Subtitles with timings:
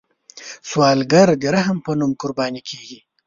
[0.69, 2.99] سوالګر د رحم په نوم قرباني کیږي